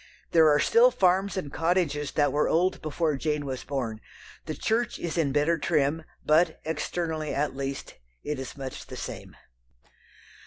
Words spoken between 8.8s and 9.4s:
the same.